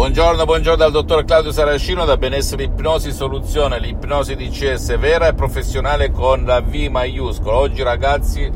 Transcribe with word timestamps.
Buongiorno, 0.00 0.46
buongiorno 0.46 0.78
dal 0.78 0.92
dottor 0.92 1.26
Claudio 1.26 1.52
Saracino 1.52 2.06
da 2.06 2.16
Benessere 2.16 2.62
Ipnosi 2.62 3.12
Soluzione, 3.12 3.78
l'ipnosi 3.78 4.34
DCS 4.34 4.98
vera 4.98 5.28
e 5.28 5.34
professionale 5.34 6.10
con 6.10 6.44
la 6.46 6.62
V 6.62 6.74
maiuscola. 6.90 7.58
Oggi 7.58 7.82
ragazzi 7.82 8.50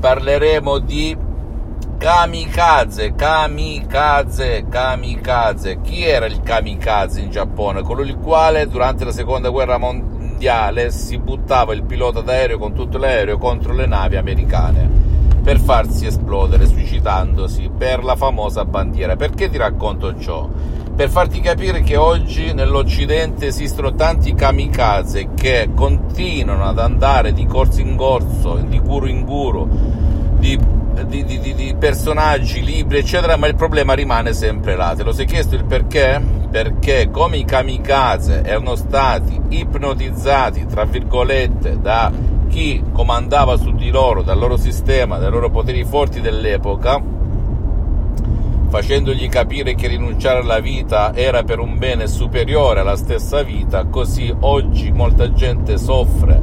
parleremo 0.00 0.80
di 0.80 1.16
kamikaze, 1.98 3.14
kamikaze, 3.14 4.66
kamikaze. 4.68 5.80
Chi 5.82 6.02
era 6.02 6.26
il 6.26 6.40
kamikaze 6.40 7.20
in 7.20 7.30
Giappone? 7.30 7.82
Colui 7.82 8.08
il 8.08 8.16
quale 8.16 8.66
durante 8.66 9.04
la 9.04 9.12
seconda 9.12 9.50
guerra 9.50 9.78
mondiale 9.78 10.90
si 10.90 11.16
buttava 11.16 11.74
il 11.74 11.84
pilota 11.84 12.22
d'aereo 12.22 12.58
con 12.58 12.74
tutto 12.74 12.98
l'aereo 12.98 13.38
contro 13.38 13.72
le 13.72 13.86
navi 13.86 14.16
americane 14.16 15.01
per 15.42 15.58
farsi 15.58 16.06
esplodere 16.06 16.66
suicidandosi 16.66 17.70
per 17.76 18.04
la 18.04 18.16
famosa 18.16 18.64
bandiera. 18.64 19.16
Perché 19.16 19.50
ti 19.50 19.58
racconto 19.58 20.18
ciò? 20.18 20.48
Per 20.94 21.08
farti 21.08 21.40
capire 21.40 21.82
che 21.82 21.96
oggi 21.96 22.52
nell'Occidente 22.52 23.46
esistono 23.46 23.94
tanti 23.94 24.34
kamikaze 24.34 25.30
che 25.34 25.70
continuano 25.74 26.64
ad 26.64 26.78
andare 26.78 27.32
di 27.32 27.46
corso 27.46 27.80
in 27.80 27.96
corso, 27.96 28.56
di 28.56 28.78
guru 28.78 29.06
in 29.06 29.24
guru, 29.24 29.66
di, 30.38 30.58
di, 31.06 31.24
di, 31.24 31.54
di 31.54 31.74
personaggi, 31.78 32.62
libri, 32.62 32.98
eccetera, 32.98 33.36
ma 33.36 33.46
il 33.46 33.56
problema 33.56 33.94
rimane 33.94 34.34
sempre 34.34 34.76
là. 34.76 34.94
Te 34.94 35.02
lo 35.02 35.12
sei 35.12 35.24
chiesto 35.24 35.54
il 35.54 35.64
perché? 35.64 36.22
Perché 36.50 37.08
come 37.10 37.38
i 37.38 37.44
kamikaze 37.44 38.42
erano 38.44 38.76
stati 38.76 39.40
ipnotizzati, 39.48 40.66
tra 40.66 40.84
virgolette, 40.84 41.80
da 41.80 42.12
chi 42.52 42.82
comandava 42.92 43.56
su 43.56 43.72
di 43.72 43.88
loro, 43.88 44.20
dal 44.20 44.38
loro 44.38 44.58
sistema, 44.58 45.16
dai 45.16 45.30
loro 45.30 45.48
poteri 45.48 45.84
forti 45.84 46.20
dell'epoca, 46.20 47.02
facendogli 48.68 49.26
capire 49.30 49.74
che 49.74 49.88
rinunciare 49.88 50.40
alla 50.40 50.60
vita 50.60 51.14
era 51.14 51.44
per 51.44 51.60
un 51.60 51.78
bene 51.78 52.06
superiore 52.06 52.80
alla 52.80 52.96
stessa 52.96 53.42
vita, 53.42 53.86
così 53.86 54.32
oggi 54.40 54.92
molta 54.92 55.32
gente 55.32 55.78
soffre, 55.78 56.42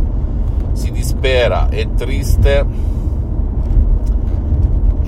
si 0.72 0.92
dispera, 0.92 1.70
è 1.70 1.88
triste 1.96 2.66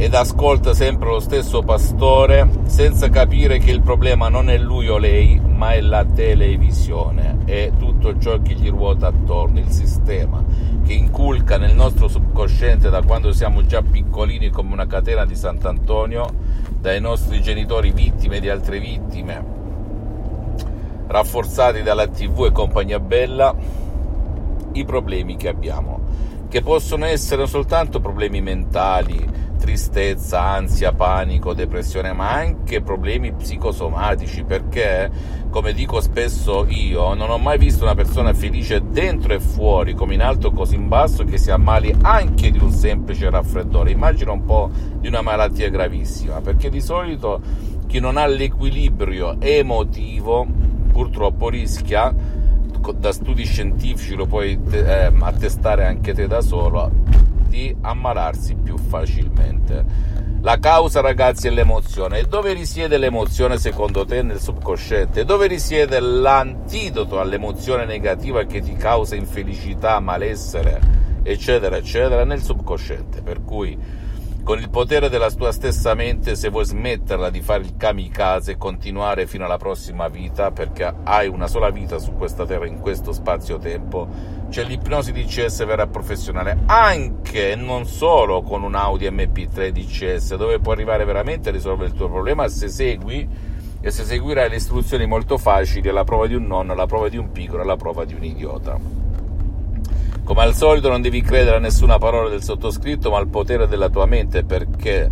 ed 0.01 0.15
ascolta 0.15 0.73
sempre 0.73 1.09
lo 1.09 1.19
stesso 1.19 1.61
pastore 1.61 2.49
senza 2.65 3.09
capire 3.09 3.59
che 3.59 3.69
il 3.69 3.81
problema 3.81 4.29
non 4.29 4.49
è 4.49 4.57
lui 4.57 4.87
o 4.87 4.97
lei, 4.97 5.39
ma 5.39 5.73
è 5.73 5.81
la 5.81 6.03
televisione. 6.03 7.37
E 7.45 7.73
tutto 7.77 8.17
ciò 8.17 8.41
che 8.41 8.55
gli 8.55 8.67
ruota 8.67 9.05
attorno, 9.05 9.59
il 9.59 9.69
sistema 9.69 10.43
che 10.83 10.93
inculca 10.93 11.59
nel 11.59 11.75
nostro 11.75 12.07
subconsciente 12.07 12.89
da 12.89 13.03
quando 13.03 13.31
siamo 13.31 13.63
già 13.63 13.83
piccolini 13.83 14.49
come 14.49 14.73
una 14.73 14.87
catena 14.87 15.23
di 15.23 15.35
Sant'Antonio, 15.35 16.27
dai 16.79 16.99
nostri 16.99 17.39
genitori 17.39 17.91
vittime 17.91 18.39
di 18.39 18.49
altre 18.49 18.79
vittime, 18.79 19.45
rafforzati 21.05 21.83
dalla 21.83 22.07
TV 22.07 22.45
e 22.45 22.51
compagnia 22.51 22.99
bella, 22.99 23.55
i 24.71 24.83
problemi 24.83 25.35
che 25.35 25.47
abbiamo, 25.47 25.99
che 26.49 26.63
possono 26.63 27.05
essere 27.05 27.45
soltanto 27.45 27.99
problemi 27.99 28.41
mentali, 28.41 29.40
tristezza, 29.61 30.41
ansia, 30.41 30.91
panico, 30.91 31.53
depressione, 31.53 32.11
ma 32.13 32.31
anche 32.31 32.81
problemi 32.81 33.31
psicosomatici, 33.31 34.43
perché, 34.43 35.09
come 35.51 35.71
dico 35.71 36.01
spesso 36.01 36.65
io, 36.67 37.13
non 37.13 37.29
ho 37.29 37.37
mai 37.37 37.59
visto 37.59 37.83
una 37.83 37.93
persona 37.93 38.33
felice 38.33 38.81
dentro 38.89 39.33
e 39.33 39.39
fuori, 39.39 39.93
come 39.93 40.15
in 40.15 40.23
alto 40.23 40.51
così 40.51 40.75
in 40.75 40.87
basso, 40.87 41.23
che 41.23 41.37
si 41.37 41.51
ammali 41.51 41.95
anche 42.01 42.49
di 42.49 42.57
un 42.57 42.71
semplice 42.71 43.29
raffreddore. 43.29 43.91
Immagina 43.91 44.31
un 44.31 44.45
po' 44.45 44.71
di 44.99 45.07
una 45.07 45.21
malattia 45.21 45.69
gravissima, 45.69 46.41
perché 46.41 46.69
di 46.69 46.81
solito 46.81 47.39
chi 47.85 47.99
non 47.99 48.17
ha 48.17 48.25
l'equilibrio 48.25 49.39
emotivo 49.39 50.47
purtroppo 50.91 51.49
rischia 51.49 52.13
da 52.97 53.11
studi 53.11 53.45
scientifici 53.45 54.15
lo 54.15 54.25
puoi 54.25 54.59
eh, 54.71 55.11
attestare 55.19 55.85
anche 55.85 56.13
te 56.13 56.25
da 56.25 56.41
solo 56.41 56.89
di 57.51 57.75
ammalarsi 57.81 58.55
più 58.55 58.77
facilmente. 58.77 59.83
La 60.39 60.57
causa, 60.57 61.01
ragazzi, 61.01 61.47
è 61.47 61.51
l'emozione. 61.51 62.19
E 62.19 62.23
dove 62.23 62.53
risiede 62.53 62.97
l'emozione 62.97 63.57
secondo 63.57 64.05
te 64.05 64.21
nel 64.23 64.39
subconsciente? 64.39 65.25
Dove 65.25 65.47
risiede 65.47 65.99
l'antidoto 65.99 67.19
all'emozione 67.19 67.85
negativa 67.85 68.45
che 68.45 68.61
ti 68.61 68.73
causa 68.73 69.15
infelicità, 69.15 69.99
malessere, 69.99 70.79
eccetera, 71.23 71.75
eccetera, 71.75 72.23
nel 72.23 72.41
subconsciente. 72.41 73.21
Per 73.21 73.43
cui 73.43 73.77
con 74.43 74.59
il 74.59 74.69
potere 74.69 75.09
della 75.09 75.29
tua 75.29 75.51
stessa 75.51 75.93
mente, 75.93 76.35
se 76.35 76.49
vuoi 76.49 76.65
smetterla 76.65 77.29
di 77.29 77.41
fare 77.41 77.61
il 77.61 77.75
kamikaze 77.77 78.51
e 78.51 78.57
continuare 78.57 79.27
fino 79.27 79.45
alla 79.45 79.57
prossima 79.57 80.07
vita, 80.07 80.51
perché 80.51 80.93
hai 81.03 81.27
una 81.27 81.47
sola 81.47 81.69
vita 81.69 81.99
su 81.99 82.13
questa 82.13 82.45
terra, 82.45 82.65
in 82.65 82.79
questo 82.79 83.11
spazio-tempo, 83.11 84.07
c'è 84.49 84.63
l'ipnosi 84.63 85.11
DCS 85.11 85.65
vera 85.65 85.87
professionale, 85.87 86.57
anche 86.65 87.51
e 87.51 87.55
non 87.55 87.85
solo 87.85 88.41
con 88.41 88.63
un 88.63 88.75
Audi 88.75 89.07
MP3 89.09 89.69
DCS, 89.69 90.35
dove 90.35 90.59
puoi 90.59 90.75
arrivare 90.75 91.05
veramente 91.05 91.49
a 91.49 91.51
risolvere 91.51 91.89
il 91.89 91.95
tuo 91.95 92.09
problema 92.09 92.47
se 92.47 92.67
segui 92.67 93.27
e 93.79 93.91
se 93.91 94.03
seguirai 94.03 94.49
le 94.49 94.55
istruzioni 94.57 95.05
molto 95.05 95.37
facili, 95.37 95.89
alla 95.89 96.03
prova 96.03 96.27
di 96.27 96.35
un 96.35 96.45
nonno, 96.45 96.73
alla 96.73 96.85
prova 96.87 97.09
di 97.09 97.17
un 97.17 97.31
piccolo, 97.31 97.61
alla 97.61 97.77
prova 97.77 98.05
di 98.05 98.13
un 98.13 98.23
idiota. 98.23 99.00
Come 100.31 100.43
al 100.43 100.55
solito 100.55 100.87
non 100.87 101.01
devi 101.01 101.21
credere 101.21 101.57
a 101.57 101.59
nessuna 101.59 101.97
parola 101.97 102.29
del 102.29 102.41
sottoscritto, 102.41 103.11
ma 103.11 103.17
al 103.17 103.27
potere 103.27 103.67
della 103.67 103.89
tua 103.89 104.05
mente, 104.05 104.45
perché 104.45 105.11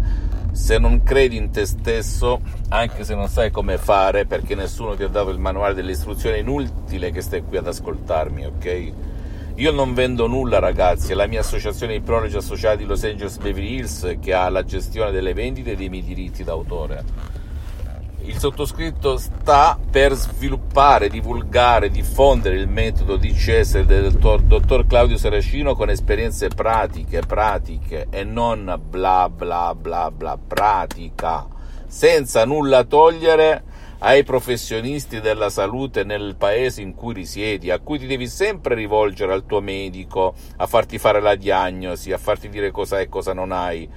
se 0.54 0.78
non 0.78 1.04
credi 1.04 1.36
in 1.36 1.52
te 1.52 1.66
stesso, 1.66 2.40
anche 2.70 3.04
se 3.04 3.16
non 3.16 3.28
sai 3.28 3.52
come 3.52 3.78
fare, 3.78 4.26
perché 4.26 4.56
nessuno 4.56 4.96
ti 4.96 5.04
ha 5.04 5.10
dato 5.10 5.30
il 5.32 5.38
manuale 5.38 5.74
delle 5.74 5.92
istruzioni, 5.92 6.38
è 6.38 6.40
inutile 6.40 7.12
che 7.12 7.20
stai 7.20 7.44
qui 7.44 7.58
ad 7.58 7.68
ascoltarmi, 7.68 8.46
ok? 8.46 8.92
Io 9.56 9.72
non 9.74 9.94
vendo 9.94 10.26
nulla, 10.26 10.60
ragazzi, 10.60 11.12
è 11.12 11.16
la 11.16 11.28
mia 11.28 11.42
associazione 11.42 11.92
di 11.92 12.00
prologi 12.00 12.38
associati 12.38 12.86
Los 12.86 13.04
Angeles 13.04 13.40
Beverly 13.40 13.76
Hills 13.76 14.16
che 14.22 14.34
ha 14.34 14.48
la 14.48 14.64
gestione 14.64 15.12
delle 15.12 15.34
vendite 15.34 15.72
e 15.72 15.76
dei 15.76 15.90
miei 15.90 16.06
diritti 16.06 16.46
d'autore 16.46 17.04
il 18.30 18.38
sottoscritto 18.38 19.18
sta 19.18 19.78
per 19.90 20.14
sviluppare, 20.14 21.10
divulgare, 21.10 21.90
diffondere 21.90 22.58
il 22.58 22.68
metodo 22.68 23.18
DCS 23.18 23.82
del 23.82 24.12
dottor, 24.12 24.86
Claudio 24.86 25.18
Saracino 25.18 25.74
con 25.74 25.90
esperienze 25.90 26.48
pratiche, 26.50 27.22
pratiche 27.26 28.06
e 28.12 28.24
non 28.24 28.80
bla 28.88 29.30
bla 29.30 29.74
bla 29.74 30.12
bla, 30.12 30.38
pratica, 30.38 31.48
senza 31.88 32.46
nulla 32.46 32.84
togliere 32.84 33.64
ai 33.98 34.24
professionisti 34.24 35.20
della 35.22 35.50
salute 35.50 36.04
nel 36.04 36.36
paese 36.38 36.84
in 36.84 36.94
cui 36.94 37.16
risiedi, 37.16 37.72
a 37.72 37.80
cui 37.80 37.98
ti 37.98 38.06
devi 38.06 38.28
sempre 38.28 38.76
rivolgere 38.76 39.34
al 39.34 39.48
tuo 39.48 39.60
medico, 39.60 40.36
a 40.58 40.68
farti 40.68 41.00
fare 41.00 41.20
la 41.20 41.34
diagnosi, 41.34 42.12
a 42.12 42.20
farti 42.20 42.48
dire 42.48 42.70
cosa 42.70 42.98
hai 42.98 43.06
e 43.06 43.10
cosa 43.10 43.34
non 43.34 43.52
hai, 43.52 43.90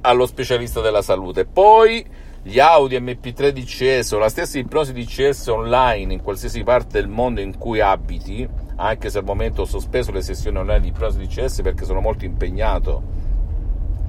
allo 0.00 0.24
specialista 0.24 0.80
della 0.80 1.02
salute. 1.02 1.44
Poi 1.44 2.28
gli 2.42 2.58
Audi 2.58 2.98
MP3 2.98 3.50
DCS 3.50 4.12
o 4.12 4.18
la 4.18 4.30
stessa 4.30 4.58
ipnosi 4.58 4.92
DCS 4.92 5.48
online 5.48 6.14
in 6.14 6.22
qualsiasi 6.22 6.62
parte 6.62 7.00
del 7.00 7.08
mondo 7.08 7.40
in 7.40 7.58
cui 7.58 7.80
abiti, 7.80 8.48
anche 8.76 9.10
se 9.10 9.18
al 9.18 9.24
momento 9.24 9.62
ho 9.62 9.66
sospeso 9.66 10.10
le 10.10 10.22
sessioni 10.22 10.56
online 10.56 10.80
di 10.80 10.88
ipnosi 10.88 11.18
DCS 11.18 11.60
perché 11.60 11.84
sono 11.84 12.00
molto 12.00 12.24
impegnato 12.24 13.02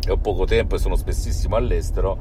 e 0.06 0.12
ho 0.12 0.18
poco 0.18 0.46
tempo 0.46 0.76
e 0.76 0.80
sono 0.80 0.96
spessissimo 0.96 1.58
all'estero, 1.58 2.18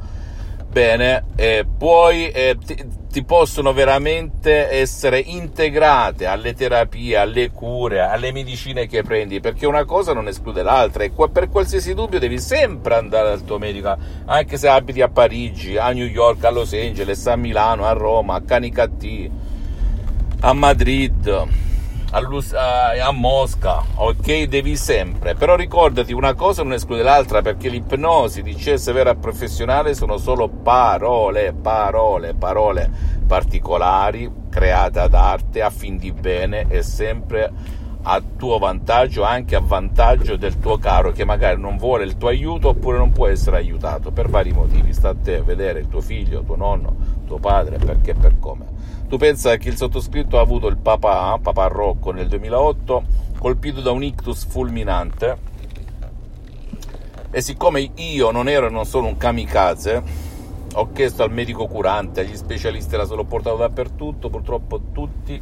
bene, 0.69 1.25
eh, 1.37 1.65
poi 1.79 2.29
eh, 2.31 2.57
ti, 2.59 2.85
ti, 3.11 3.25
possono 3.25 3.73
veramente 3.73 4.71
essere 4.71 5.19
integrate 5.19 6.27
alle 6.27 6.55
terapie, 6.55 7.17
alle 7.17 7.51
cure, 7.51 8.01
alle 8.01 8.33
medicine 8.33 8.87
che 8.87 9.03
prendi, 9.03 9.41
perché 9.41 9.67
una 9.67 9.85
cosa 9.85 10.13
non 10.13 10.29
esclude 10.29 10.63
l'altra. 10.63 11.05
E 11.05 11.13
per 11.33 11.49
qualsiasi 11.49 11.95
dubbio 11.95 12.19
devi 12.19 12.39
sempre 12.39 12.95
andare 12.95 13.29
dal 13.29 13.45
tuo 13.45 13.59
medico, 13.59 13.97
anche 14.27 14.57
se 14.57 14.69
abiti 14.69 15.03
a 15.03 15.09
Parigi, 15.09 15.77
a 15.77 15.91
New 15.91 16.07
York, 16.07 16.45
a 16.45 16.51
Los 16.51 16.73
Angeles, 16.73 17.27
a 17.27 17.37
Milano, 17.37 17.85
a 17.85 17.93
Roma, 17.93 18.37
a 18.37 18.43
Canicattì, 18.43 19.31
a 20.41 20.53
Madrid 20.53 21.69
a, 22.13 23.13
Mosca, 23.13 23.83
ok? 23.95 24.45
Devi 24.45 24.77
sempre, 24.77 25.35
però 25.35 25.55
ricordati 25.55 26.13
una 26.13 26.35
cosa 26.35 26.63
non 26.63 26.73
esclude 26.73 27.03
l'altra 27.03 27.41
perché 27.41 27.69
l'ipnosi 27.69 28.43
di 28.43 28.55
CS 28.55 28.93
vera 28.93 29.15
professionale 29.15 29.95
sono 29.95 30.17
solo 30.17 30.49
parole, 30.49 31.53
parole, 31.53 32.35
parole 32.35 33.19
particolari 33.27 34.29
create 34.51 34.99
ad 34.99 35.15
arte 35.15 35.63
a 35.63 35.71
fin 35.71 35.99
di 35.99 36.11
bene 36.11 36.67
e 36.69 36.83
sempre 36.83 37.53
a 38.03 38.21
tuo 38.37 38.59
vantaggio, 38.59 39.23
anche 39.23 39.55
a 39.55 39.61
vantaggio 39.61 40.37
del 40.37 40.59
tuo 40.59 40.79
caro 40.79 41.13
che 41.13 41.25
magari 41.25 41.61
non 41.61 41.77
vuole 41.77 42.05
il 42.05 42.17
tuo 42.17 42.29
aiuto 42.29 42.71
oppure 42.71 42.99
non 42.99 43.13
può 43.13 43.27
essere 43.29 43.59
aiutato 43.59 44.11
per 44.11 44.29
vari 44.29 44.53
motivi. 44.53 44.93
Sta 44.93 45.11
a 45.11 45.15
te 45.15 45.43
vedere 45.43 45.81
il 45.81 45.89
tuo 45.89 46.01
figlio, 46.01 46.43
tuo 46.43 46.57
nonno, 46.57 46.97
tuo 47.31 47.39
padre, 47.39 47.79
perché 47.79 48.11
e 48.11 48.15
per 48.15 48.39
come. 48.41 48.67
Tu 49.09 49.17
pensa 49.17 49.57
che 49.57 49.69
il 49.69 49.77
sottoscritto 49.77 50.39
ha 50.39 50.43
avuto 50.43 50.67
il 50.67 50.77
papà, 50.77 51.39
papà 51.41 51.67
Rocco, 51.69 52.11
nel 52.11 52.27
2008, 52.27 53.03
colpito 53.39 53.81
da 53.81 53.93
un 53.93 54.03
ictus 54.03 54.45
fulminante 54.47 55.49
e 57.33 57.41
siccome 57.43 57.93
io 57.95 58.33
non 58.33 58.49
ero 58.49 58.69
non 58.71 58.85
solo 58.85 59.07
un 59.07 59.17
kamikaze, 59.17 60.03
ho 60.75 60.91
chiesto 60.93 61.23
al 61.23 61.31
medico 61.31 61.67
curante, 61.67 62.21
agli 62.21 62.37
specialisti, 62.37 62.95
era 62.95 63.05
solo 63.05 63.25
portato 63.25 63.57
dappertutto, 63.57 64.29
purtroppo 64.29 64.81
tutti 64.93 65.41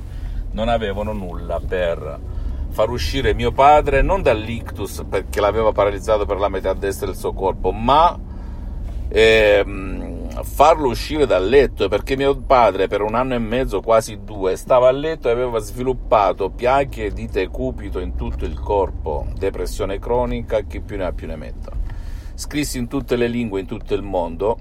non 0.51 0.69
avevano 0.69 1.13
nulla 1.13 1.61
per 1.67 2.21
far 2.69 2.91
uscire 2.91 3.33
mio 3.33 3.53
padre 3.53 4.03
non 4.03 4.21
dall'ictus 4.21 5.05
perché 5.09 5.41
l'aveva 5.41 5.73
paralizzato 5.73 6.27
per 6.27 6.39
la 6.39 6.51
metà 6.51 6.75
destra 6.75 7.07
del 7.07 7.17
suo 7.17 7.33
corpo, 7.33 7.73
ma 7.73 8.19
ehm, 9.09 9.98
farlo 10.43 10.89
uscire 10.89 11.27
dal 11.27 11.47
letto 11.47 11.89
perché 11.89 12.17
mio 12.17 12.37
padre 12.37 12.87
per 12.89 13.03
un 13.03 13.15
anno 13.15 13.35
e 13.35 13.39
mezzo, 13.39 13.81
quasi 13.81 14.21
due, 14.25 14.57
stava 14.57 14.89
a 14.89 14.93
letto 14.93 15.29
e 15.29 15.33
aveva 15.33 15.59
sviluppato 15.59 16.51
piaghe 16.51 17.13
di 17.13 17.27
decupito 17.27 17.99
in 17.99 18.15
tutto 18.15 18.45
il 18.45 18.59
corpo, 18.59 19.27
depressione 19.37 19.99
cronica, 19.99 20.61
chi 20.61 20.81
più 20.81 20.97
ne 20.97 21.05
ha 21.05 21.13
più 21.13 21.27
ne 21.27 21.37
metta. 21.37 21.73
Scrissi 22.35 22.79
in 22.79 22.89
tutte 22.89 23.17
le 23.17 23.27
lingue 23.27 23.61
in 23.61 23.67
tutto 23.67 23.95
il 23.95 24.03
mondo 24.03 24.59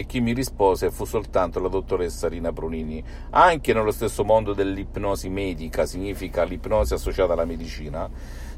e 0.00 0.06
chi 0.06 0.20
mi 0.20 0.32
rispose 0.32 0.92
fu 0.92 1.04
soltanto 1.04 1.58
la 1.58 1.66
dottoressa 1.66 2.28
Rina 2.28 2.52
Brunini. 2.52 3.02
Anche 3.30 3.72
nello 3.72 3.90
stesso 3.90 4.22
mondo 4.22 4.52
dell'ipnosi 4.52 5.28
medica, 5.28 5.86
significa 5.86 6.44
l'ipnosi 6.44 6.94
associata 6.94 7.32
alla 7.32 7.44
medicina, 7.44 8.08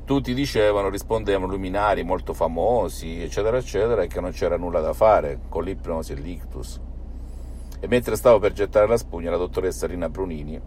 tutti 0.05 0.35
dicevano, 0.35 0.91
rispondevano 0.91 1.47
luminari 1.47 2.03
molto 2.03 2.35
famosi, 2.35 3.23
eccetera, 3.23 3.57
eccetera, 3.57 4.03
e 4.03 4.07
che 4.07 4.21
non 4.21 4.33
c'era 4.33 4.59
nulla 4.59 4.81
da 4.81 4.93
fare 4.93 5.41
con 5.49 5.65
l'ipnosi 5.65 6.13
e 6.13 6.17
l'ictus. 6.17 6.79
E 7.81 7.87
mentre 7.87 8.17
stavo 8.17 8.39
per 8.39 8.53
gettare 8.53 8.87
la 8.87 8.99
spugna, 8.99 9.31
la 9.31 9.39
dottoressa 9.39 9.87
Rina 9.87 10.11
Brunini 10.11 10.61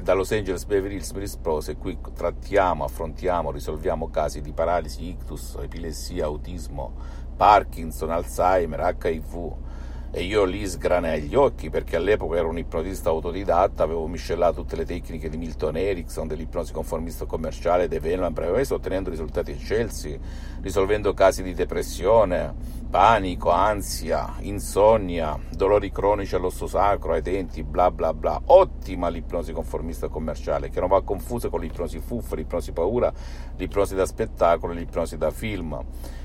da 0.00 0.14
Los 0.14 0.30
Angeles 0.30 0.64
Beverly 0.64 0.94
Hills 0.94 1.10
mi 1.10 1.20
rispose 1.20 1.76
qui 1.76 1.98
trattiamo, 2.14 2.84
affrontiamo, 2.84 3.50
risolviamo 3.50 4.10
casi 4.10 4.40
di 4.40 4.52
paralisi, 4.52 5.08
ictus, 5.08 5.56
epilessia, 5.60 6.26
autismo, 6.26 6.92
Parkinson, 7.36 8.10
Alzheimer, 8.10 8.96
HIV 8.96 9.71
e 10.14 10.24
io 10.24 10.44
lì 10.44 10.68
sgranai 10.68 11.22
gli 11.22 11.34
occhi 11.34 11.70
perché 11.70 11.96
all'epoca 11.96 12.36
ero 12.36 12.50
un 12.50 12.58
ipnotista 12.58 13.08
autodidatta, 13.08 13.82
avevo 13.82 14.06
miscelato 14.06 14.60
tutte 14.60 14.76
le 14.76 14.84
tecniche 14.84 15.30
di 15.30 15.38
Milton 15.38 15.78
Erickson, 15.78 16.28
dell'ipnosi 16.28 16.70
conformista 16.70 17.24
commerciale, 17.24 17.88
De 17.88 17.98
Veneman, 17.98 18.34
brevemente 18.34 18.74
ottenendo 18.74 19.08
risultati 19.08 19.52
eccelsi, 19.52 20.18
risolvendo 20.60 21.14
casi 21.14 21.42
di 21.42 21.54
depressione, 21.54 22.54
panico, 22.90 23.48
ansia, 23.48 24.34
insonnia, 24.40 25.38
dolori 25.50 25.90
cronici 25.90 26.34
all'osso 26.34 26.66
sacro, 26.66 27.14
ai 27.14 27.22
denti, 27.22 27.62
bla 27.62 27.90
bla 27.90 28.12
bla. 28.12 28.38
Ottima 28.44 29.08
l'ipnosi 29.08 29.54
conformista 29.54 30.08
commerciale, 30.08 30.68
che 30.68 30.78
non 30.78 30.90
va 30.90 31.02
confusa 31.02 31.48
con 31.48 31.60
l'ipnosi 31.60 32.00
fuffa, 32.00 32.36
l'ipnosi 32.36 32.72
paura, 32.72 33.10
l'ipnosi 33.56 33.94
da 33.94 34.04
spettacolo, 34.04 34.74
l'ipnosi 34.74 35.16
da 35.16 35.30
film 35.30 35.82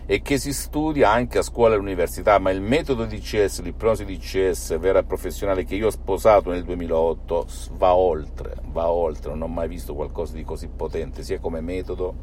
e 0.10 0.22
che 0.22 0.38
si 0.40 0.54
studia 0.54 1.12
anche 1.12 1.38
a 1.38 1.42
scuola 1.42 1.74
e 1.74 1.76
all'università, 1.76 2.40
ma 2.40 2.50
il 2.50 2.62
metodo 2.62 3.04
di 3.04 3.20
CS, 3.20 3.62
l'ipnosi 3.62 4.06
di 4.06 4.18
CS 4.18 4.80
vera 4.80 5.00
e 5.00 5.04
professionale 5.04 5.66
che 5.66 5.76
io 5.76 5.88
ho 5.88 5.92
sposato 5.92 6.50
nel 6.50 6.64
2008 6.64 7.46
va 7.74 7.94
oltre, 7.94 8.56
va 8.72 8.90
oltre, 8.90 9.32
non 9.32 9.42
ho 9.42 9.48
mai 9.48 9.68
visto 9.68 9.94
qualcosa 9.94 10.34
di 10.34 10.46
così 10.46 10.70
potente, 10.70 11.24
sia 11.24 11.42
come 11.42 11.60
metodo, 11.60 12.16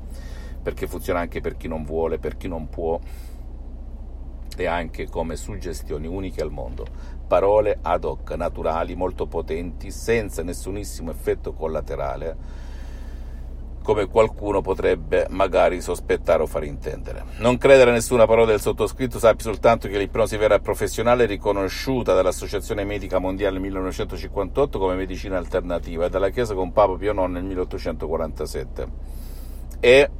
perché 0.62 0.86
funziona 0.86 1.20
anche 1.20 1.42
per 1.42 1.58
chi 1.58 1.68
non 1.68 1.84
vuole, 1.84 2.18
per 2.18 2.38
chi 2.38 2.48
non 2.48 2.70
può, 2.70 2.98
e 4.56 4.64
anche 4.64 5.06
come 5.10 5.36
suggestioni 5.36 6.06
uniche 6.06 6.40
al 6.40 6.50
mondo. 6.50 6.86
Parole 7.26 7.80
ad 7.82 8.04
hoc, 8.04 8.30
naturali, 8.30 8.94
molto 8.94 9.26
potenti, 9.26 9.90
senza 9.90 10.42
nessunissimo 10.42 11.10
effetto 11.10 11.52
collaterale 11.52 12.72
come 13.84 14.06
qualcuno 14.06 14.62
potrebbe 14.62 15.26
magari 15.28 15.82
sospettare 15.82 16.42
o 16.42 16.46
far 16.46 16.64
intendere. 16.64 17.22
Non 17.36 17.58
credere 17.58 17.90
a 17.90 17.92
nessuna 17.92 18.24
parola 18.24 18.46
del 18.46 18.60
sottoscritto, 18.60 19.18
sappi 19.18 19.42
soltanto 19.42 19.88
che 19.88 19.98
l'ipnosi 19.98 20.38
vera 20.38 20.58
professionale 20.58 21.24
è 21.24 21.26
riconosciuta 21.26 22.14
dall'Associazione 22.14 22.84
Medica 22.84 23.18
Mondiale 23.18 23.52
nel 23.52 23.60
1958 23.64 24.78
come 24.78 24.94
medicina 24.94 25.36
alternativa 25.36 26.06
e 26.06 26.08
dalla 26.08 26.30
Chiesa 26.30 26.54
con 26.54 26.72
Papa 26.72 26.96
Pio 26.96 27.12
IX 27.12 27.28
nel 27.28 27.44
1847. 27.44 28.86
E 29.80 30.10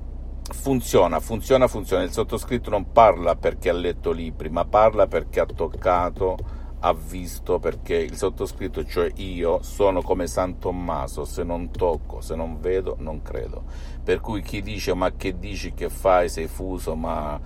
funziona, 0.52 1.18
funziona, 1.18 1.66
funziona. 1.66 2.02
Il 2.02 2.12
sottoscritto 2.12 2.68
non 2.68 2.92
parla 2.92 3.34
perché 3.34 3.70
ha 3.70 3.72
letto 3.72 4.12
libri, 4.12 4.50
ma 4.50 4.66
parla 4.66 5.06
perché 5.06 5.40
ha 5.40 5.46
toccato 5.46 6.36
ha 6.86 6.92
visto 6.92 7.58
perché 7.58 7.94
il 7.94 8.14
sottoscritto, 8.14 8.84
cioè 8.84 9.10
io, 9.16 9.62
sono 9.62 10.02
come 10.02 10.26
San 10.26 10.58
Tommaso, 10.58 11.24
se 11.24 11.42
non 11.42 11.70
tocco, 11.70 12.20
se 12.20 12.34
non 12.34 12.60
vedo, 12.60 12.96
non 12.98 13.22
credo. 13.22 13.62
Per 14.02 14.20
cui 14.20 14.42
chi 14.42 14.60
dice 14.60 14.92
ma 14.92 15.10
che 15.12 15.38
dici, 15.38 15.72
che 15.72 15.88
fai, 15.88 16.28
sei 16.28 16.46
fuso, 16.46 16.94
ma 16.94 17.40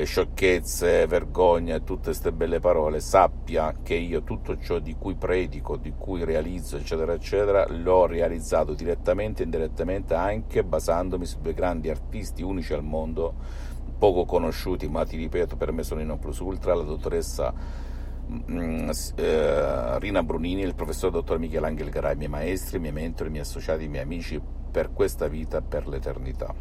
sciocchezze, 0.00 1.08
vergogna 1.08 1.74
e 1.74 1.82
tutte 1.82 2.04
queste 2.04 2.30
belle 2.30 2.60
parole, 2.60 3.00
sappia 3.00 3.74
che 3.82 3.94
io 3.94 4.22
tutto 4.22 4.56
ciò 4.60 4.78
di 4.78 4.94
cui 4.96 5.16
predico, 5.16 5.76
di 5.76 5.94
cui 5.98 6.22
realizzo, 6.22 6.76
eccetera, 6.76 7.14
eccetera, 7.14 7.66
l'ho 7.68 8.06
realizzato 8.06 8.74
direttamente 8.74 9.42
e 9.42 9.46
indirettamente 9.46 10.14
anche 10.14 10.62
basandomi 10.62 11.26
su 11.26 11.40
due 11.40 11.52
grandi 11.52 11.90
artisti 11.90 12.44
unici 12.44 12.74
al 12.74 12.84
mondo, 12.84 13.34
poco 13.98 14.24
conosciuti, 14.24 14.88
ma 14.88 15.04
ti 15.04 15.16
ripeto, 15.16 15.56
per 15.56 15.72
me 15.72 15.82
sono 15.82 16.00
in 16.00 16.06
non 16.06 16.20
plus 16.20 16.38
ultra, 16.38 16.74
la 16.74 16.84
dottoressa 16.84 17.86
Rina 18.28 20.22
Brunini, 20.22 20.62
il 20.62 20.74
professor 20.74 21.10
dottor 21.10 21.38
Michelangelo 21.38 21.88
Garai, 21.90 22.16
miei 22.16 22.28
maestri, 22.28 22.76
i 22.76 22.80
miei 22.80 22.92
mentori, 22.92 23.28
i 23.28 23.32
miei 23.32 23.44
associati, 23.44 23.84
i 23.84 23.88
miei 23.88 24.02
amici 24.02 24.40
per 24.70 24.92
questa 24.92 25.28
vita, 25.28 25.62
per 25.62 25.86
l'eternità. 25.88 26.54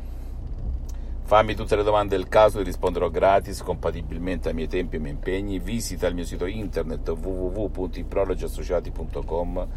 Fammi 1.28 1.54
tutte 1.56 1.76
le 1.76 1.84
domande 1.84 2.16
del 2.16 2.30
caso, 2.30 2.60
ti 2.60 2.64
risponderò 2.64 3.10
gratis, 3.10 3.62
compatibilmente 3.62 4.48
ai 4.48 4.54
miei 4.54 4.70
tempi 4.70 4.96
e 4.96 4.98
ai 4.98 5.04
miei 5.04 5.16
impegni. 5.16 5.60
Visita 5.60 6.08
il 6.08 6.16
mio 6.16 6.24
sito 6.24 6.46
internet 6.46 7.10
www.ipnologiassociati.com 7.10 9.68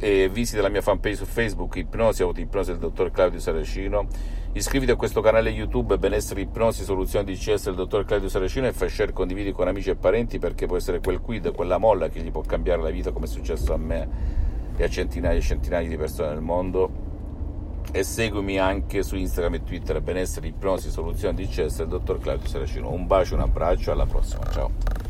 eh, 0.00 0.30
visita 0.32 0.62
la 0.62 0.70
mia 0.70 0.80
fanpage 0.80 1.16
su 1.16 1.26
Facebook 1.26 1.76
Ipnosi 1.76 2.22
Autoipnosi 2.22 2.70
del 2.70 2.80
dottor 2.80 3.10
Claudio 3.10 3.40
Saracino. 3.40 4.06
Iscriviti 4.52 4.90
a 4.90 4.96
questo 4.96 5.20
canale 5.20 5.50
YouTube 5.50 5.98
Benessere 5.98 6.40
Ipnosi 6.40 6.82
Soluzioni 6.82 7.26
di 7.26 7.36
CS 7.36 7.64
del 7.64 7.74
dottor 7.74 8.06
Claudio 8.06 8.30
Saracino 8.30 8.66
e 8.66 8.72
fai 8.72 8.88
share 8.88 9.12
condividi 9.12 9.52
con 9.52 9.68
amici 9.68 9.90
e 9.90 9.96
parenti 9.96 10.38
perché 10.38 10.64
può 10.64 10.78
essere 10.78 11.00
quel 11.00 11.20
quid, 11.20 11.52
quella 11.52 11.76
molla 11.76 12.08
che 12.08 12.20
gli 12.20 12.30
può 12.30 12.40
cambiare 12.40 12.80
la 12.80 12.88
vita 12.88 13.12
come 13.12 13.26
è 13.26 13.28
successo 13.28 13.74
a 13.74 13.76
me 13.76 14.08
e 14.78 14.82
a 14.82 14.88
centinaia 14.88 15.36
e 15.36 15.42
centinaia 15.42 15.86
di 15.86 15.98
persone 15.98 16.30
nel 16.30 16.40
mondo 16.40 17.03
e 17.96 18.02
seguimi 18.02 18.58
anche 18.58 19.04
su 19.04 19.14
Instagram 19.14 19.54
e 19.54 19.62
Twitter 19.62 20.00
benessere, 20.00 20.48
ipnosi, 20.48 20.90
soluzioni 20.90 21.36
di 21.36 21.46
CS 21.46 21.76
del 21.76 21.86
dottor 21.86 22.18
Claudio 22.18 22.48
Saracino. 22.48 22.90
Un 22.90 23.06
bacio, 23.06 23.36
un 23.36 23.42
abbraccio, 23.42 23.92
alla 23.92 24.04
prossima, 24.04 24.42
ciao. 24.50 25.03